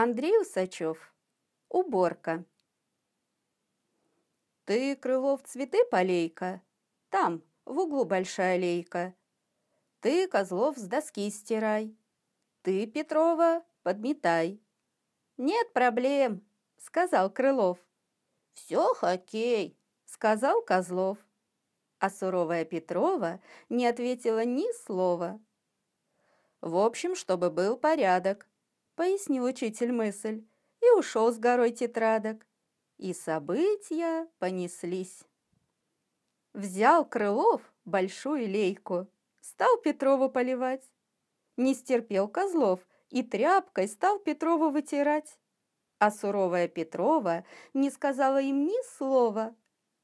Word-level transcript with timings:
Андрей 0.00 0.38
Усачев. 0.40 1.12
Уборка. 1.68 2.44
Ты, 4.64 4.94
Крылов, 4.94 5.42
цветы 5.42 5.84
полейка. 5.90 6.62
Там, 7.10 7.42
в 7.64 7.76
углу 7.80 8.04
большая 8.04 8.60
лейка. 8.60 9.16
Ты, 9.98 10.28
Козлов, 10.28 10.76
с 10.78 10.82
доски 10.82 11.28
стирай. 11.30 11.98
Ты, 12.62 12.86
Петрова, 12.86 13.64
подметай. 13.82 14.62
Нет 15.36 15.72
проблем, 15.72 16.46
сказал 16.76 17.28
Крылов. 17.28 17.78
Все 18.52 18.94
хоккей, 18.94 19.76
сказал 20.04 20.62
Козлов. 20.62 21.18
А 21.98 22.08
суровая 22.08 22.64
Петрова 22.64 23.40
не 23.68 23.84
ответила 23.84 24.44
ни 24.44 24.72
слова. 24.84 25.40
В 26.60 26.76
общем, 26.76 27.16
чтобы 27.16 27.50
был 27.50 27.76
порядок, 27.76 28.48
пояснил 28.98 29.44
учитель 29.44 29.92
мысль, 29.92 30.44
и 30.80 30.90
ушел 30.98 31.30
с 31.32 31.38
горой 31.38 31.70
тетрадок. 31.70 32.44
И 32.96 33.14
события 33.14 34.26
понеслись. 34.40 35.22
Взял 36.52 37.04
Крылов 37.04 37.62
большую 37.84 38.48
лейку, 38.48 39.06
стал 39.40 39.76
Петрову 39.76 40.28
поливать. 40.28 40.82
Не 41.56 41.74
стерпел 41.74 42.26
Козлов 42.26 42.80
и 43.10 43.22
тряпкой 43.22 43.86
стал 43.86 44.18
Петрову 44.18 44.70
вытирать. 44.70 45.38
А 46.00 46.10
суровая 46.10 46.66
Петрова 46.66 47.44
не 47.74 47.92
сказала 47.92 48.40
им 48.40 48.64
ни 48.64 48.82
слова, 48.96 49.54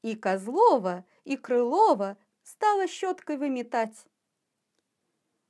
и 0.03 0.15
Козлова, 0.15 1.05
и 1.25 1.35
Крылова 1.35 2.17
стала 2.43 2.87
щеткой 2.87 3.35
выметать. 3.35 4.05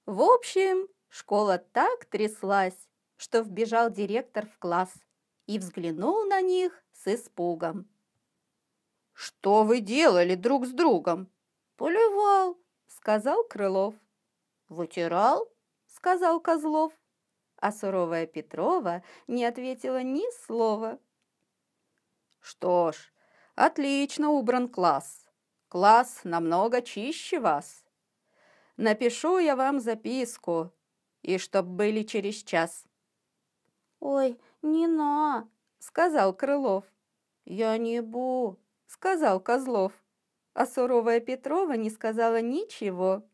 В 0.07 0.23
общем, 0.23 0.87
школа 1.09 1.59
так 1.59 2.05
тряслась, 2.05 2.89
что 3.17 3.41
вбежал 3.41 3.89
директор 3.89 4.45
в 4.45 4.57
класс 4.59 4.93
и 5.45 5.59
взглянул 5.59 6.25
на 6.25 6.41
них 6.41 6.83
с 6.91 7.07
испугом. 7.07 7.89
«Что 9.13 9.63
вы 9.63 9.79
делали 9.79 10.35
друг 10.35 10.65
с 10.65 10.71
другом?» 10.71 11.29
«Поливал»,— 11.77 12.57
сказал 12.87 13.43
Крылов. 13.45 13.95
«Вытирал?»— 14.67 15.49
сказал 15.87 16.39
Козлов. 16.39 16.93
А 17.57 17.71
суровая 17.71 18.25
Петрова 18.25 19.03
не 19.27 19.45
ответила 19.45 20.03
ни 20.03 20.29
слова. 20.43 20.99
«Что 22.39 22.91
ж, 22.91 23.13
отлично 23.55 24.31
убран 24.31 24.67
класс. 24.67 25.25
Класс 25.69 26.21
намного 26.23 26.81
чище 26.81 27.39
вас. 27.39 27.85
Напишу 28.77 29.37
я 29.37 29.55
вам 29.55 29.79
записку, 29.79 30.71
и 31.21 31.37
чтоб 31.37 31.65
были 31.65 32.03
через 32.03 32.43
час». 32.43 32.85
«Ой, 34.07 34.39
не 34.61 34.85
на!»— 34.85 35.49
сказал 35.79 36.31
Крылов. 36.31 36.85
«Я 37.43 37.75
не 37.79 38.03
бу!»— 38.03 38.59
сказал 38.85 39.39
Козлов. 39.39 39.93
А 40.53 40.67
суровая 40.67 41.19
Петрова 41.19 41.73
не 41.73 41.89
сказала 41.89 42.39
ничего. 42.39 43.27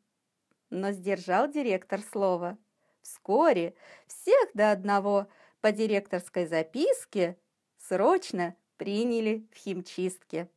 Но 0.69 0.93
сдержал 0.93 1.49
директор 1.49 1.99
слово. 1.99 2.57
Вскоре 3.01 3.75
всех 4.07 4.51
до 4.53 4.71
одного 4.71 5.27
по 5.59 5.73
директорской 5.73 6.45
записке 6.45 7.37
срочно 7.77 8.55
приняли 8.77 9.45
в 9.51 9.57
химчистке. 9.57 10.49